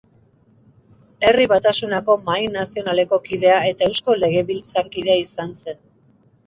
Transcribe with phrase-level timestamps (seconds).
[1.25, 5.85] Herri Batasunako Mahai Nazionaleko kidea eta Eusko Legebiltzarkidea izan zen.